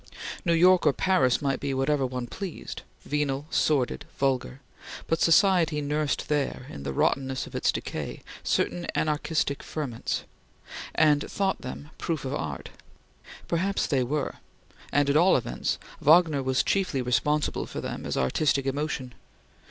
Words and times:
New 0.43 0.53
York 0.53 0.87
or 0.87 0.93
Paris 0.93 1.43
might 1.43 1.59
be 1.59 1.75
whatever 1.75 2.07
one 2.07 2.25
pleased 2.25 2.81
venal, 3.05 3.45
sordid, 3.51 4.03
vulgar 4.17 4.59
but 5.05 5.21
society 5.21 5.79
nursed 5.79 6.27
there, 6.27 6.65
in 6.71 6.81
the 6.81 6.91
rottenness 6.91 7.45
of 7.45 7.53
its 7.53 7.71
decay, 7.71 8.23
certain 8.43 8.87
anarchistic 8.95 9.61
ferments, 9.61 10.23
and 10.95 11.29
thought 11.29 11.61
them 11.61 11.91
proof 11.99 12.25
of 12.25 12.33
art. 12.33 12.71
Perhaps 13.47 13.85
they 13.85 14.01
were; 14.03 14.37
and 14.91 15.07
at 15.07 15.15
all 15.15 15.37
events, 15.37 15.77
Wagner 15.99 16.41
was 16.41 16.63
chiefly 16.63 17.03
responsible 17.03 17.67
for 17.67 17.79
them 17.79 18.03
as 18.03 18.17
artistic 18.17 18.65
emotion. 18.65 19.13